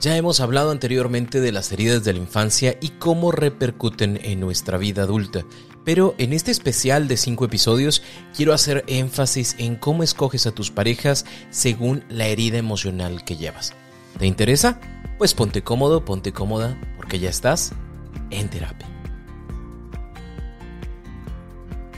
[0.00, 4.78] Ya hemos hablado anteriormente de las heridas de la infancia y cómo repercuten en nuestra
[4.78, 5.44] vida adulta,
[5.84, 8.02] pero en este especial de 5 episodios
[8.36, 13.72] quiero hacer énfasis en cómo escoges a tus parejas según la herida emocional que llevas.
[14.18, 14.80] ¿Te interesa?
[15.18, 17.72] Pues ponte cómodo, ponte cómoda, porque ya estás
[18.30, 18.97] en terapia.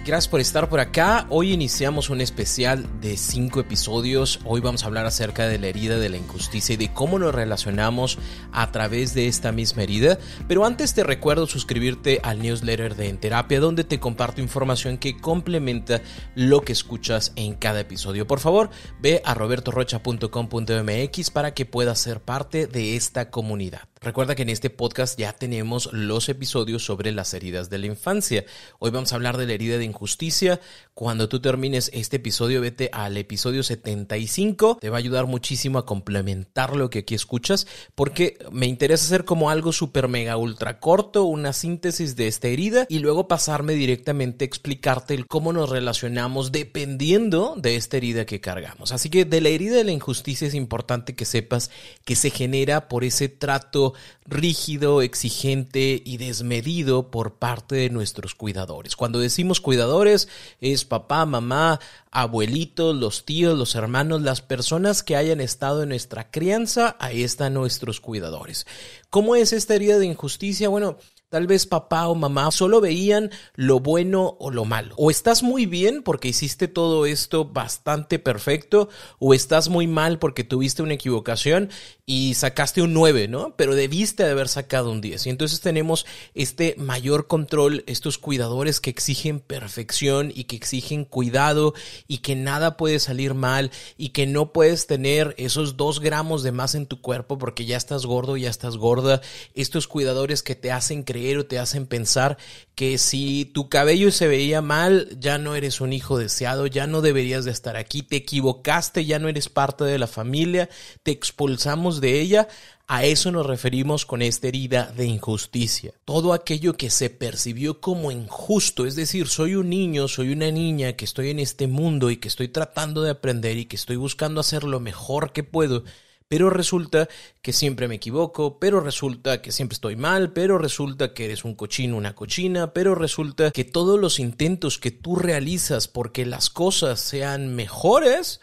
[0.03, 1.27] Gracias por estar por acá.
[1.29, 4.41] Hoy iniciamos un especial de 5 episodios.
[4.47, 7.35] Hoy vamos a hablar acerca de la herida de la injusticia y de cómo nos
[7.35, 8.17] relacionamos
[8.51, 10.19] a través de esta misma herida.
[10.49, 15.19] Pero antes te recuerdo suscribirte al newsletter de En Terapia, donde te comparto información que
[15.19, 16.01] complementa
[16.35, 18.27] lo que escuchas en cada episodio.
[18.27, 18.71] Por favor,
[19.03, 23.90] ve a robertorocha.com.mx para que puedas ser parte de esta comunidad.
[24.03, 28.47] Recuerda que en este podcast ya tenemos los episodios sobre las heridas de la infancia.
[28.79, 30.59] Hoy vamos a hablar de la herida de injusticia.
[30.95, 34.79] Cuando tú termines este episodio, vete al episodio 75.
[34.81, 39.27] Te va a ayudar muchísimo a complementar lo que aquí escuchas, porque me interesa hacer
[39.27, 44.45] como algo súper mega ultra corto, una síntesis de esta herida y luego pasarme directamente
[44.45, 48.93] a explicarte el cómo nos relacionamos dependiendo de esta herida que cargamos.
[48.93, 51.71] Así que de la herida de la injusticia es importante que sepas
[52.07, 53.90] que se genera por ese trato
[54.27, 58.97] rígido, exigente y desmedido por parte de nuestros cuidadores.
[58.97, 60.29] Cuando decimos cuidadores
[60.61, 61.81] es papá, mamá,
[62.11, 67.55] abuelitos, los tíos, los hermanos, las personas que hayan estado en nuestra crianza, ahí están
[67.55, 68.67] nuestros cuidadores.
[69.11, 70.69] ¿Cómo es esta herida de injusticia?
[70.69, 70.99] Bueno,
[71.31, 74.97] Tal vez papá o mamá solo veían lo bueno o lo malo.
[74.97, 78.89] O estás muy bien porque hiciste todo esto bastante perfecto,
[79.21, 81.71] o estás muy mal porque tuviste una equivocación
[82.05, 83.55] y sacaste un 9, ¿no?
[83.55, 85.27] Pero debiste de haber sacado un 10.
[85.27, 86.05] Y entonces tenemos
[86.35, 91.75] este mayor control, estos cuidadores que exigen perfección y que exigen cuidado
[92.09, 96.51] y que nada puede salir mal y que no puedes tener esos dos gramos de
[96.51, 99.21] más en tu cuerpo porque ya estás gordo, ya estás gorda.
[99.55, 102.39] Estos cuidadores que te hacen creer te hacen pensar
[102.75, 107.03] que si tu cabello se veía mal, ya no eres un hijo deseado, ya no
[107.03, 110.69] deberías de estar aquí, te equivocaste, ya no eres parte de la familia,
[111.03, 112.49] te expulsamos de ella.
[112.87, 115.93] A eso nos referimos con esta herida de injusticia.
[116.05, 120.95] Todo aquello que se percibió como injusto, es decir, soy un niño, soy una niña
[120.95, 124.41] que estoy en este mundo y que estoy tratando de aprender y que estoy buscando
[124.41, 125.85] hacer lo mejor que puedo,
[126.31, 127.09] pero resulta
[127.43, 131.57] que siempre me equivoco, pero resulta que siempre estoy mal, pero resulta que eres un
[131.57, 137.01] cochino, una cochina, pero resulta que todos los intentos que tú realizas porque las cosas
[137.01, 138.41] sean mejores,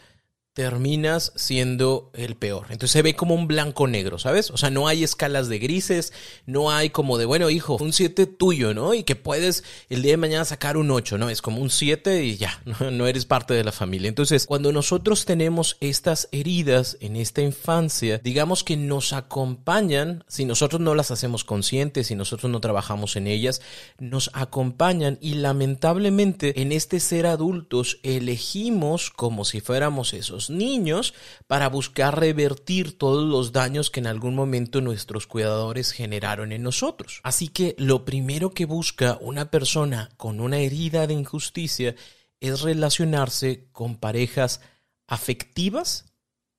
[0.57, 2.65] terminas siendo el peor.
[2.71, 4.49] Entonces se ve como un blanco negro, ¿sabes?
[4.49, 6.13] O sea, no hay escalas de grises,
[6.47, 8.95] no hay como de, bueno, hijo, un 7 tuyo, ¿no?
[8.95, 11.29] Y que puedes el día de mañana sacar un 8, ¿no?
[11.29, 12.59] Es como un 7 y ya,
[12.91, 14.09] no, eres parte de la familia.
[14.09, 20.81] Entonces, cuando nosotros tenemos estas heridas en esta infancia, digamos que nos acompañan, si nosotros
[20.81, 23.61] no las hacemos conscientes, si nosotros no trabajamos en ellas,
[23.99, 31.13] nos acompañan y lamentablemente en este ser adultos elegimos como si fuéramos esos niños
[31.47, 37.21] para buscar revertir todos los daños que en algún momento nuestros cuidadores generaron en nosotros.
[37.23, 41.95] Así que lo primero que busca una persona con una herida de injusticia
[42.39, 44.61] es relacionarse con parejas
[45.07, 46.06] afectivas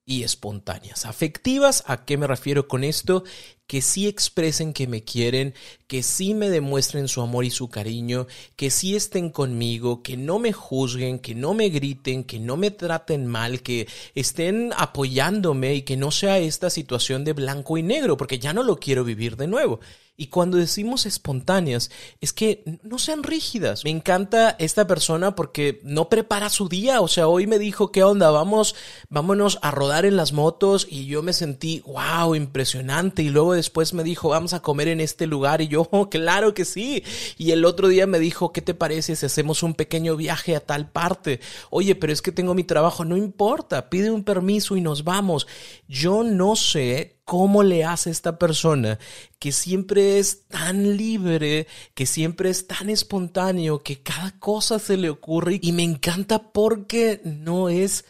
[0.09, 1.05] y espontáneas.
[1.05, 3.23] Afectivas, ¿a qué me refiero con esto?
[3.67, 5.53] Que sí expresen que me quieren,
[5.85, 8.25] que sí me demuestren su amor y su cariño,
[8.55, 12.71] que sí estén conmigo, que no me juzguen, que no me griten, que no me
[12.71, 18.17] traten mal, que estén apoyándome y que no sea esta situación de blanco y negro,
[18.17, 19.79] porque ya no lo quiero vivir de nuevo.
[20.19, 23.85] Y cuando decimos espontáneas, es que no sean rígidas.
[23.85, 26.99] Me encanta esta persona porque no prepara su día.
[26.99, 28.29] O sea, hoy me dijo, ¿qué onda?
[28.29, 28.75] Vamos,
[29.07, 30.85] vámonos a rodar en las motos.
[30.89, 33.23] Y yo me sentí, wow, impresionante.
[33.23, 35.61] Y luego después me dijo, vamos a comer en este lugar.
[35.61, 37.01] Y yo, oh, claro que sí.
[37.37, 40.59] Y el otro día me dijo, ¿qué te parece si hacemos un pequeño viaje a
[40.59, 41.39] tal parte?
[41.69, 43.05] Oye, pero es que tengo mi trabajo.
[43.05, 45.47] No importa, pide un permiso y nos vamos.
[45.87, 48.97] Yo no sé cómo le hace esta persona
[49.37, 55.11] que siempre es tan libre, que siempre es tan espontáneo, que cada cosa se le
[55.11, 58.05] ocurre y me encanta porque no es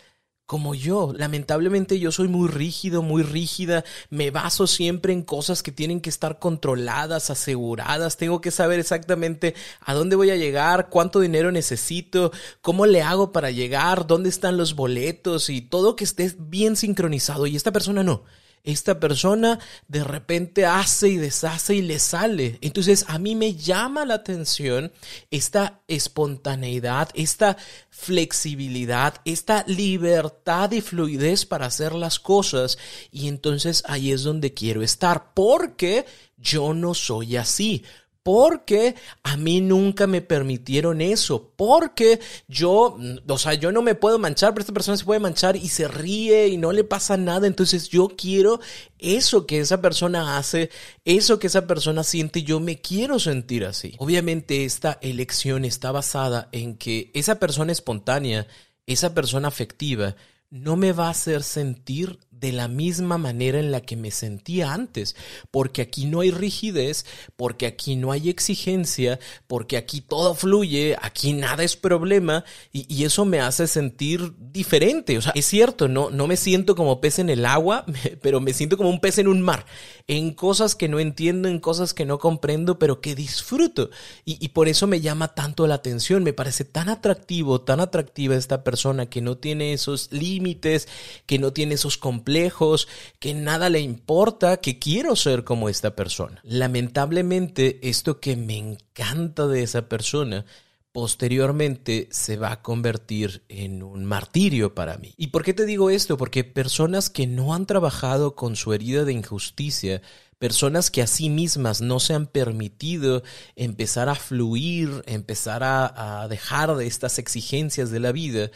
[0.46, 1.12] como yo.
[1.14, 6.10] Lamentablemente yo soy muy rígido, muy rígida, me baso siempre en cosas que tienen que
[6.10, 12.32] estar controladas, aseguradas, tengo que saber exactamente a dónde voy a llegar, cuánto dinero necesito,
[12.62, 17.48] cómo le hago para llegar, dónde están los boletos y todo que esté bien sincronizado
[17.48, 18.24] y esta persona no
[18.64, 22.58] esta persona de repente hace y deshace y le sale.
[22.62, 24.92] Entonces a mí me llama la atención
[25.32, 27.58] esta espontaneidad, esta
[27.90, 32.78] flexibilidad, esta libertad y fluidez para hacer las cosas.
[33.12, 36.06] Y entonces ahí es donde quiero estar, porque
[36.38, 37.84] yo no soy así
[38.24, 44.20] porque a mí nunca me permitieron eso, porque yo, o sea, yo no me puedo
[44.20, 47.48] manchar, pero esta persona se puede manchar y se ríe y no le pasa nada,
[47.48, 48.60] entonces yo quiero
[48.98, 50.70] eso que esa persona hace,
[51.06, 53.96] eso que esa persona siente, yo me quiero sentir así.
[53.98, 58.48] Obviamente esta elección está basada en que esa persona espontánea,
[58.86, 60.16] esa persona afectiva,
[60.50, 64.74] no me va a hacer sentir de la misma manera en la que me sentía
[64.74, 65.16] antes,
[65.52, 67.06] porque aquí no hay rigidez,
[67.36, 73.24] porque aquí no hay exigencia, porque aquí todo fluye, aquí nada es problema y, eso
[73.24, 75.18] me hace sentir diferente.
[75.18, 77.86] O sea, es cierto, no, no me siento como pez en el agua,
[78.22, 79.66] pero me siento como un pez en un mar,
[80.08, 83.90] en cosas que no entiendo, en cosas que no comprendo, pero que disfruto.
[84.26, 88.36] Y, y por eso me llama tanto la atención, me parece tan atractivo, tan atractiva
[88.36, 90.88] esta persona que no tiene esos límites,
[91.26, 92.88] que no tiene esos complejos lejos,
[93.20, 96.40] que nada le importa, que quiero ser como esta persona.
[96.44, 100.46] Lamentablemente, esto que me encanta de esa persona,
[100.92, 105.14] posteriormente se va a convertir en un martirio para mí.
[105.18, 106.18] ¿Y por qué te digo esto?
[106.18, 110.02] Porque personas que no han trabajado con su herida de injusticia,
[110.40, 113.24] personas que a sí mismas no se han permitido
[113.56, 118.50] empezar a fluir, empezar a, a dejar de estas exigencias de la vida,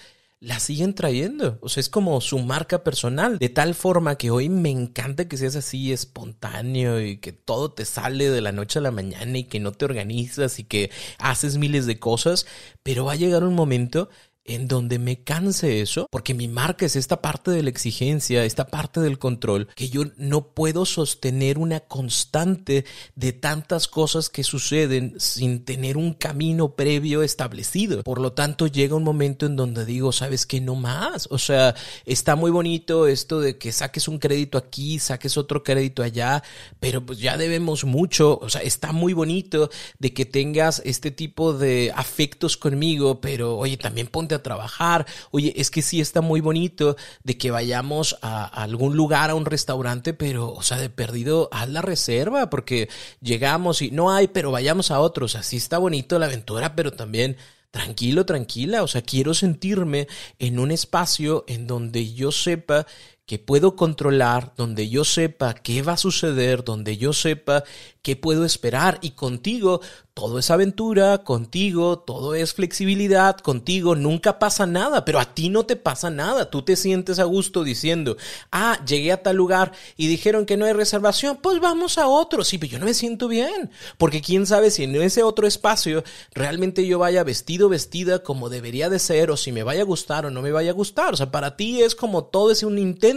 [0.44, 1.58] la siguen trayendo.
[1.62, 3.40] O sea, es como su marca personal.
[3.40, 7.86] De tal forma que hoy me encanta que seas así espontáneo y que todo te
[7.86, 11.58] sale de la noche a la mañana y que no te organizas y que haces
[11.58, 12.46] miles de cosas.
[12.84, 14.10] Pero va a llegar un momento
[14.46, 18.68] en donde me canse eso, porque mi marca es esta parte de la exigencia, esta
[18.68, 22.86] parte del control, que yo no puedo sostener una constante
[23.16, 28.04] de tantas cosas que suceden sin tener un camino previo establecido.
[28.04, 31.76] Por lo tanto, llega un momento en donde digo, sabes que no más, o sea,
[32.06, 36.44] está muy bonito esto de que saques un crédito aquí, saques otro crédito allá,
[36.80, 39.70] pero pues ya debemos mucho, o sea, está muy bonito
[40.00, 45.06] de que tengas este tipo de afectos conmigo, pero oye, también ponte a trabajar.
[45.32, 49.46] Oye, es que sí está muy bonito de que vayamos a, algún lugar, a un
[49.46, 52.90] restaurante, pero, o sea, de perdido, haz la reserva, porque
[53.22, 55.36] llegamos y no hay, pero vayamos a otros.
[55.36, 57.38] Así está bonito la aventura, pero también
[57.74, 58.84] tranquilo, tranquila.
[58.84, 60.08] O sea, quiero sentirme
[60.38, 62.86] en un espacio en donde yo sepa
[63.26, 67.64] que puedo controlar, donde yo sepa qué va a suceder, donde yo sepa
[68.02, 69.00] qué puedo esperar.
[69.02, 69.80] Y contigo
[70.14, 75.66] todo es aventura, contigo todo es flexibilidad, contigo nunca pasa nada, pero a ti no
[75.66, 76.50] te pasa nada.
[76.50, 78.18] Tú te sientes a gusto diciendo,
[78.52, 82.44] ah, llegué a tal lugar y dijeron que no hay reservación, pues vamos a otro.
[82.44, 86.04] Sí, pero yo no me siento bien, porque quién sabe si en ese otro espacio
[86.34, 90.26] realmente yo vaya vestido, vestida como debería de ser, o si me vaya a gustar
[90.26, 91.14] o no me vaya a gustar.
[91.14, 93.13] O sea, para ti es como todo es un intento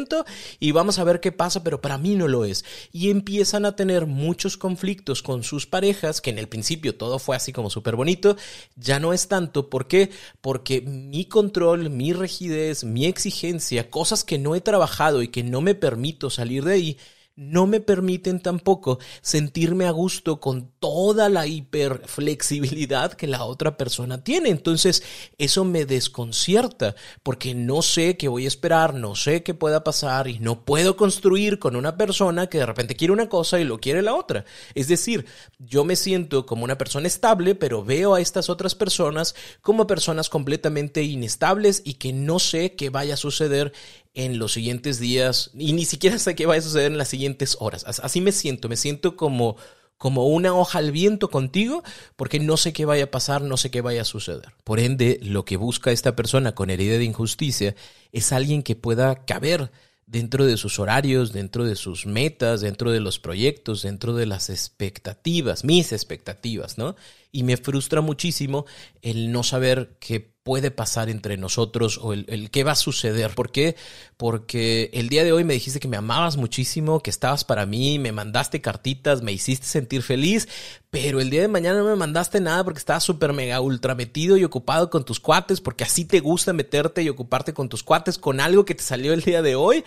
[0.61, 2.65] y vamos a ver qué pasa, pero para mí no lo es.
[2.93, 7.37] Y empiezan a tener muchos conflictos con sus parejas que en el principio todo fue
[7.37, 8.37] así como súper bonito,
[8.77, 9.71] ya no es tanto.
[9.71, 10.11] ¿Por qué?
[10.41, 15.61] Porque mi control, mi rigidez, mi exigencia, cosas que no he trabajado y que no
[15.61, 16.99] me permito salir de ahí,
[17.37, 24.25] no me permiten tampoco sentirme a gusto con toda la hiperflexibilidad que la otra persona
[24.25, 24.49] tiene.
[24.49, 25.03] Entonces,
[25.37, 30.29] eso me desconcierta porque no sé qué voy a esperar, no sé qué pueda pasar
[30.29, 33.79] y no puedo construir con una persona que de repente quiere una cosa y lo
[33.79, 34.47] quiere la otra.
[34.75, 35.27] Es decir,
[35.59, 40.31] yo me siento como una persona estable, pero veo a estas otras personas como personas
[40.31, 43.73] completamente inestables y que no sé qué vaya a suceder
[44.17, 47.57] en los siguientes días y ni siquiera sé qué va a suceder en las siguientes
[47.61, 47.85] horas.
[47.85, 49.57] Así me siento, me siento como
[49.99, 51.83] como una hoja al viento contigo,
[52.17, 54.53] porque no sé qué vaya a pasar, no sé qué vaya a suceder.
[54.63, 57.75] Por ende, lo que busca esta persona con herida de injusticia
[58.13, 59.71] es alguien que pueda caber
[60.05, 64.51] dentro de sus horarios, dentro de sus metas, dentro de los proyectos, dentro de las
[64.51, 66.95] expectativas, mis expectativas, ¿no?
[67.33, 68.67] Y me frustra muchísimo
[69.01, 73.35] el no saber que puede pasar entre nosotros o el, qué va a suceder.
[73.35, 73.75] ¿Por qué?
[74.17, 77.99] Porque el día de hoy me dijiste que me amabas muchísimo, que estabas para mí,
[77.99, 80.47] me mandaste cartitas, me hiciste sentir feliz,
[80.91, 84.37] pero el día de mañana no me mandaste nada porque estabas súper mega ultra metido
[84.37, 88.17] y ocupado con tus cuates, porque así te gusta meterte y ocuparte con tus cuates
[88.17, 89.83] con algo que te salió el día de hoy.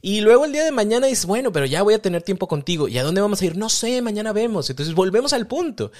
[0.00, 2.88] Y luego el día de mañana dices, bueno, pero ya voy a tener tiempo contigo.
[2.88, 3.58] ¿Y a dónde vamos a ir?
[3.58, 4.70] No sé, mañana vemos.
[4.70, 5.92] Entonces volvemos al punto.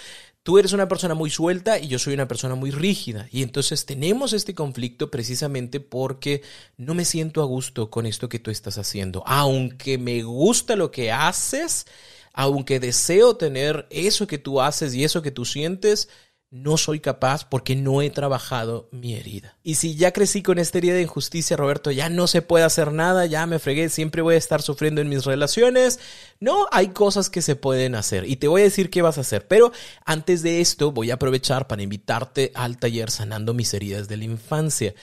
[0.42, 3.28] Tú eres una persona muy suelta y yo soy una persona muy rígida.
[3.30, 6.42] Y entonces tenemos este conflicto precisamente porque
[6.76, 9.24] no me siento a gusto con esto que tú estás haciendo.
[9.26, 11.84] Aunque me gusta lo que haces,
[12.32, 16.08] aunque deseo tener eso que tú haces y eso que tú sientes,
[16.50, 19.56] no soy capaz porque no he trabajado mi herida.
[19.62, 22.92] Y si ya crecí con esta herida de injusticia, Roberto, ya no se puede hacer
[22.92, 26.00] nada, ya me fregué, siempre voy a estar sufriendo en mis relaciones.
[26.40, 29.22] No, hay cosas que se pueden hacer y te voy a decir qué vas a
[29.22, 29.46] hacer.
[29.46, 29.72] Pero
[30.04, 34.24] antes de esto, voy a aprovechar para invitarte al taller Sanando mis heridas de la
[34.24, 34.94] infancia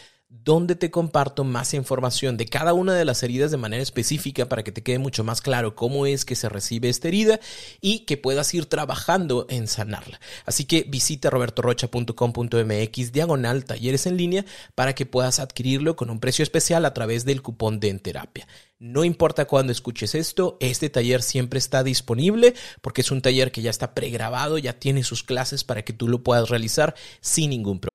[0.43, 4.63] donde te comparto más información de cada una de las heridas de manera específica para
[4.63, 7.39] que te quede mucho más claro cómo es que se recibe esta herida
[7.81, 10.19] y que puedas ir trabajando en sanarla.
[10.45, 16.43] Así que visita robertorocha.com.mx diagonal talleres en línea para que puedas adquirirlo con un precio
[16.43, 18.47] especial a través del cupón de En Terapia.
[18.77, 23.61] No importa cuándo escuches esto, este taller siempre está disponible porque es un taller que
[23.61, 27.79] ya está pregrabado, ya tiene sus clases para que tú lo puedas realizar sin ningún
[27.79, 27.94] problema.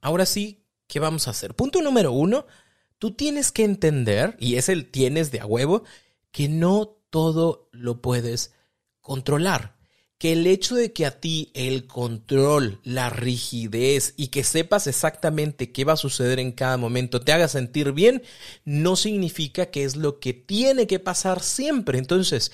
[0.00, 1.54] Ahora sí, ¿qué vamos a hacer?
[1.54, 2.46] Punto número uno,
[2.98, 5.84] tú tienes que entender, y es el tienes de a huevo,
[6.30, 8.54] que no todo lo puedes
[9.00, 9.76] controlar.
[10.18, 15.72] Que el hecho de que a ti el control, la rigidez y que sepas exactamente
[15.72, 18.22] qué va a suceder en cada momento te haga sentir bien,
[18.64, 21.98] no significa que es lo que tiene que pasar siempre.
[21.98, 22.52] Entonces,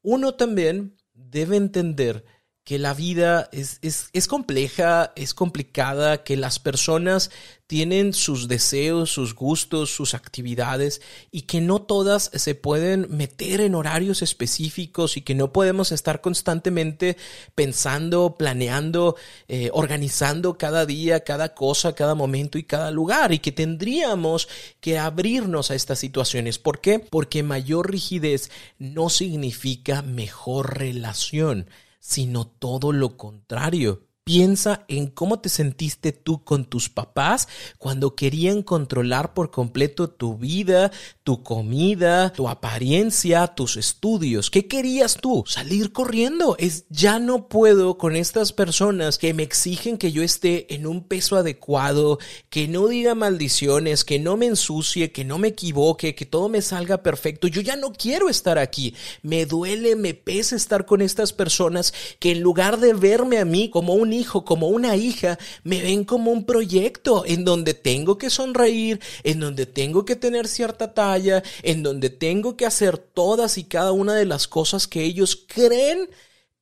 [0.00, 2.24] uno también debe entender
[2.64, 7.30] que la vida es, es, es, compleja, es complicada, que las personas
[7.66, 11.00] tienen sus deseos, sus gustos, sus actividades
[11.30, 16.20] y que no todas se pueden meter en horarios específicos y que no podemos estar
[16.20, 17.16] constantemente
[17.54, 19.16] pensando, planeando,
[19.48, 24.48] eh, organizando cada día, cada cosa, cada momento y cada lugar y que tendríamos
[24.80, 26.58] que abrirnos a estas situaciones.
[26.58, 26.98] ¿Por qué?
[26.98, 31.68] Porque mayor rigidez no significa mejor relación
[32.00, 34.06] sino todo lo contrario.
[34.24, 40.36] Piensa en cómo te sentiste tú con tus papás cuando querían controlar por completo tu
[40.36, 40.92] vida,
[41.30, 44.50] tu comida, tu apariencia, tus estudios.
[44.50, 45.44] ¿Qué querías tú?
[45.46, 46.56] Salir corriendo.
[46.58, 51.04] Es ya no puedo con estas personas que me exigen que yo esté en un
[51.04, 52.18] peso adecuado,
[52.48, 56.62] que no diga maldiciones, que no me ensucie, que no me equivoque, que todo me
[56.62, 57.46] salga perfecto.
[57.46, 58.96] Yo ya no quiero estar aquí.
[59.22, 63.70] Me duele, me pesa estar con estas personas que en lugar de verme a mí
[63.70, 68.30] como un hijo, como una hija, me ven como un proyecto en donde tengo que
[68.30, 71.19] sonreír, en donde tengo que tener cierta talla,
[71.62, 76.10] en donde tengo que hacer todas y cada una de las cosas que ellos creen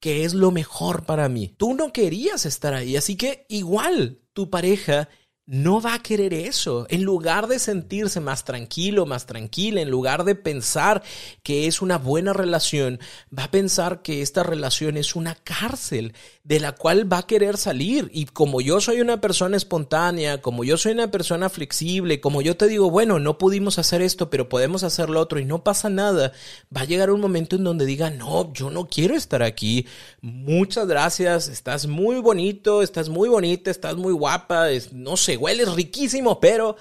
[0.00, 1.48] que es lo mejor para mí.
[1.56, 5.08] Tú no querías estar ahí, así que igual tu pareja
[5.48, 6.86] no va a querer eso.
[6.90, 11.02] En lugar de sentirse más tranquilo, más tranquila, en lugar de pensar
[11.42, 13.00] que es una buena relación,
[13.36, 16.12] va a pensar que esta relación es una cárcel
[16.48, 18.10] de la cual va a querer salir.
[18.14, 22.56] Y como yo soy una persona espontánea, como yo soy una persona flexible, como yo
[22.56, 25.90] te digo, bueno, no pudimos hacer esto, pero podemos hacer lo otro y no pasa
[25.90, 26.32] nada,
[26.74, 29.86] va a llegar un momento en donde diga, no, yo no quiero estar aquí.
[30.22, 36.40] Muchas gracias, estás muy bonito, estás muy bonita, estás muy guapa, no sé hueles riquísimo,
[36.40, 36.76] pero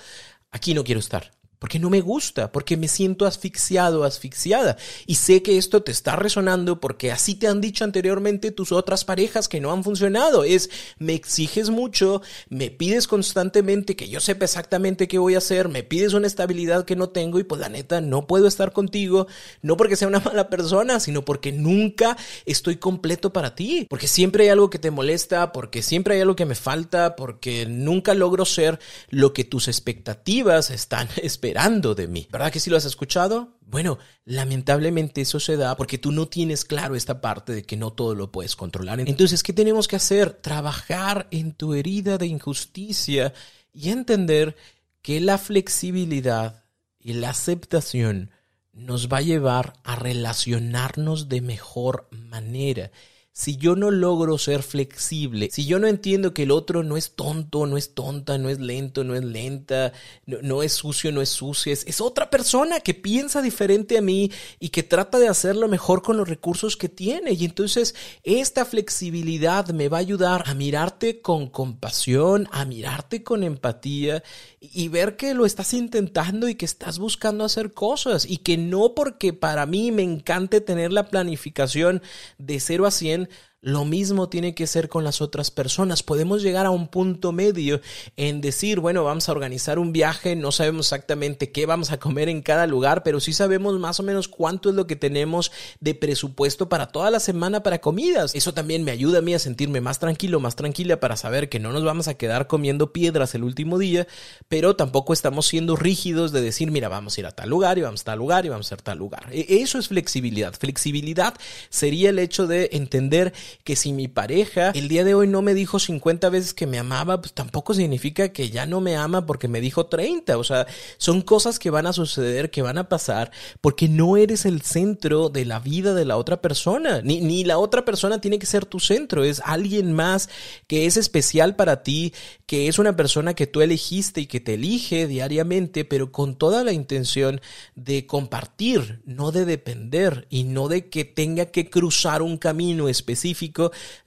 [0.49, 4.77] aquí no quiero estar porque no me gusta, porque me siento asfixiado, asfixiada.
[5.07, 9.05] Y sé que esto te está resonando porque así te han dicho anteriormente tus otras
[9.05, 10.43] parejas que no han funcionado.
[10.43, 15.67] Es, me exiges mucho, me pides constantemente que yo sepa exactamente qué voy a hacer,
[15.67, 19.27] me pides una estabilidad que no tengo y pues la neta no puedo estar contigo,
[19.61, 24.43] no porque sea una mala persona, sino porque nunca estoy completo para ti, porque siempre
[24.43, 28.45] hay algo que te molesta, porque siempre hay algo que me falta, porque nunca logro
[28.45, 32.27] ser lo que tus expectativas están esperando de mí.
[32.31, 33.57] ¿Verdad que sí lo has escuchado?
[33.61, 37.91] Bueno, lamentablemente eso se da porque tú no tienes claro esta parte de que no
[37.91, 38.99] todo lo puedes controlar.
[38.99, 40.31] Entonces, ¿qué tenemos que hacer?
[40.33, 43.33] Trabajar en tu herida de injusticia
[43.73, 44.55] y entender
[45.01, 46.63] que la flexibilidad
[46.99, 48.31] y la aceptación
[48.73, 52.91] nos va a llevar a relacionarnos de mejor manera
[53.37, 57.11] si yo no logro ser flexible, si yo no entiendo que el otro no es
[57.11, 59.93] tonto, no es tonta, no es lento, no es lenta,
[60.25, 64.69] no, es sucio, no es sucia, es, otra persona que piensa diferente a mí y
[64.69, 67.33] que trata de hacerlo mejor con los recursos que tiene.
[67.33, 73.43] Y entonces esta flexibilidad me va a ayudar a mirarte con compasión, a mirarte con
[73.43, 74.23] empatía
[74.59, 78.95] y ver que lo estás intentando y que estás buscando hacer cosas y que no
[78.95, 82.01] porque para mí me encante tener la planificación
[82.39, 83.26] de 0 a 100,
[83.61, 86.03] lo mismo tiene que ser con las otras personas.
[86.03, 87.81] Podemos llegar a un punto medio
[88.15, 92.29] en decir, bueno, vamos a organizar un viaje, no sabemos exactamente qué vamos a comer
[92.29, 95.95] en cada lugar, pero sí sabemos más o menos cuánto es lo que tenemos de
[95.95, 98.35] presupuesto para toda la semana para comidas.
[98.35, 101.59] Eso también me ayuda a mí a sentirme más tranquilo, más tranquila para saber que
[101.59, 104.07] no nos vamos a quedar comiendo piedras el último día,
[104.47, 107.81] pero tampoco estamos siendo rígidos de decir, mira, vamos a ir a tal lugar y
[107.81, 109.27] vamos a tal lugar y vamos a tal lugar.
[109.31, 110.53] E, eso es flexibilidad.
[110.53, 111.33] Flexibilidad
[111.69, 115.53] sería el hecho de entender que si mi pareja el día de hoy no me
[115.53, 119.47] dijo 50 veces que me amaba, pues tampoco significa que ya no me ama porque
[119.47, 120.37] me dijo 30.
[120.37, 124.45] O sea, son cosas que van a suceder, que van a pasar, porque no eres
[124.45, 127.01] el centro de la vida de la otra persona.
[127.01, 130.29] Ni, ni la otra persona tiene que ser tu centro, es alguien más
[130.67, 132.13] que es especial para ti,
[132.45, 136.63] que es una persona que tú elegiste y que te elige diariamente, pero con toda
[136.63, 137.41] la intención
[137.75, 143.36] de compartir, no de depender y no de que tenga que cruzar un camino específico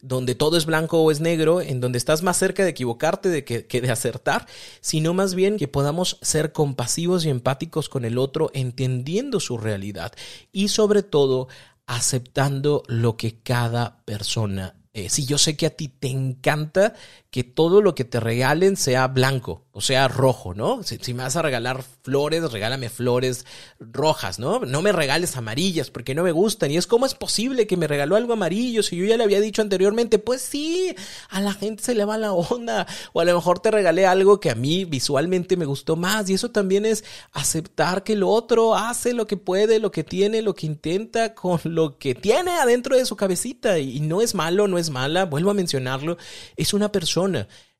[0.01, 3.45] donde todo es blanco o es negro, en donde estás más cerca de equivocarte de
[3.45, 4.47] que, que de acertar,
[4.81, 10.13] sino más bien que podamos ser compasivos y empáticos con el otro, entendiendo su realidad
[10.53, 11.49] y sobre todo
[11.87, 15.13] aceptando lo que cada persona es.
[15.15, 16.95] Si yo sé que a ti te encanta
[17.31, 20.83] que todo lo que te regalen sea blanco o sea rojo, ¿no?
[20.83, 23.47] Si, me vas a regalar flores, regálame flores
[23.79, 24.59] rojas, ¿no?
[24.61, 26.73] No me regales amarillas porque no me gustan.
[26.73, 29.41] Y es como es posible que me regaló algo amarillo si yo ya le había
[29.41, 30.93] dicho anteriormente, pues sí,
[31.29, 32.89] a la gente se le va la onda.
[33.13, 36.29] O a lo mejor te regalé algo que a mí visualmente me gustó más.
[36.29, 40.43] Y eso también es aceptar que el otro hace lo que puede, lo que tiene,
[40.43, 43.79] lo que intenta con lo que tiene adentro de su cabecita.
[43.79, 46.19] Y no es malo, no es mala, vuelvo a mencionarlo,
[46.57, 47.20] es una persona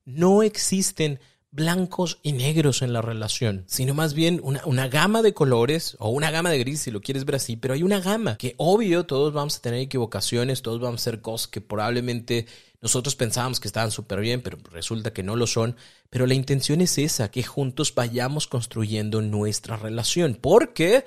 [0.05, 1.19] no existen
[1.51, 6.09] blancos y negros en la relación, sino más bien una, una, gama de colores o
[6.09, 9.05] una gama de gris si lo quieres ver así, pero hay una gama que obvio
[9.05, 12.47] todos vamos a tener equivocaciones, todos vamos a hacer cosas que probablemente
[12.81, 15.75] nosotros pensábamos que estaban súper bien, pero resulta que no lo son,
[16.09, 21.05] pero la intención es esa, que juntos vayamos construyendo nuestra relación, porque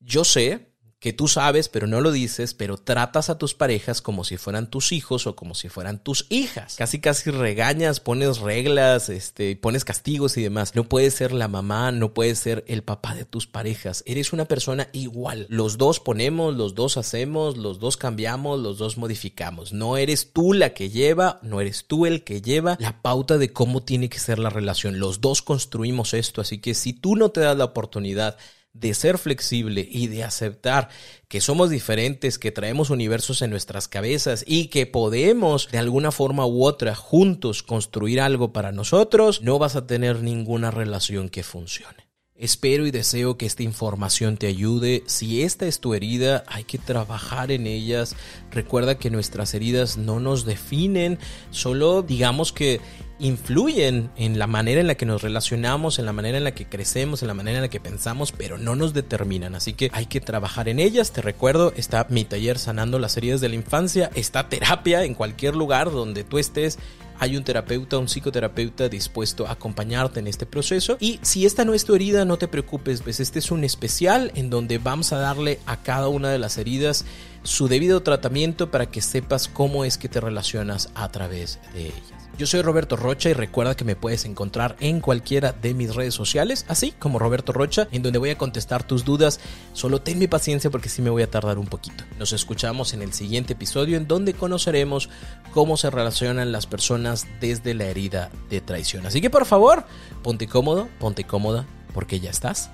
[0.00, 0.71] yo sé,
[1.02, 4.70] que tú sabes, pero no lo dices, pero tratas a tus parejas como si fueran
[4.70, 6.76] tus hijos o como si fueran tus hijas.
[6.76, 10.76] Casi casi regañas, pones reglas, este, pones castigos y demás.
[10.76, 14.04] No puedes ser la mamá, no puedes ser el papá de tus parejas.
[14.06, 15.46] Eres una persona igual.
[15.48, 19.72] Los dos ponemos, los dos hacemos, los dos cambiamos, los dos modificamos.
[19.72, 23.52] No eres tú la que lleva, no eres tú el que lleva la pauta de
[23.52, 25.00] cómo tiene que ser la relación.
[25.00, 28.36] Los dos construimos esto, así que si tú no te das la oportunidad
[28.74, 30.88] de ser flexible y de aceptar
[31.28, 36.46] que somos diferentes, que traemos universos en nuestras cabezas y que podemos de alguna forma
[36.46, 42.12] u otra juntos construir algo para nosotros, no vas a tener ninguna relación que funcione.
[42.34, 45.04] Espero y deseo que esta información te ayude.
[45.06, 48.16] Si esta es tu herida, hay que trabajar en ellas.
[48.50, 52.80] Recuerda que nuestras heridas no nos definen, solo digamos que
[53.22, 56.66] influyen en la manera en la que nos relacionamos, en la manera en la que
[56.66, 59.54] crecemos, en la manera en la que pensamos, pero no nos determinan.
[59.54, 61.12] Así que hay que trabajar en ellas.
[61.12, 65.54] Te recuerdo, está mi taller sanando las heridas de la infancia, está terapia en cualquier
[65.54, 66.78] lugar donde tú estés
[67.22, 70.96] hay un terapeuta, un psicoterapeuta dispuesto a acompañarte en este proceso.
[70.98, 74.32] Y si esta no es tu herida, no te preocupes, pues este es un especial
[74.34, 77.04] en donde vamos a darle a cada una de las heridas
[77.44, 82.22] su debido tratamiento para que sepas cómo es que te relacionas a través de ellas.
[82.42, 86.12] Yo soy Roberto Rocha y recuerda que me puedes encontrar en cualquiera de mis redes
[86.12, 89.38] sociales, así como Roberto Rocha, en donde voy a contestar tus dudas.
[89.74, 92.02] Solo ten mi paciencia porque sí me voy a tardar un poquito.
[92.18, 95.08] Nos escuchamos en el siguiente episodio en donde conoceremos
[95.54, 99.06] cómo se relacionan las personas desde la herida de traición.
[99.06, 99.84] Así que por favor,
[100.24, 102.70] ponte cómodo, ponte cómoda, porque ya estás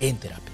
[0.00, 0.53] en terapia.